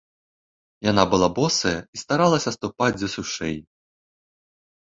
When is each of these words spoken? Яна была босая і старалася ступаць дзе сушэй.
Яна 0.91 1.03
была 1.11 1.27
босая 1.39 1.75
і 1.97 2.01
старалася 2.05 2.55
ступаць 2.57 2.91
дзе 2.99 3.09
сушэй. 3.17 3.55